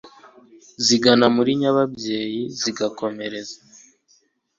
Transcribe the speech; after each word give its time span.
zigana 0.85 1.25
muri 1.35 1.51
nyababyeyi, 1.61 2.41
zigakomereza 2.59 3.57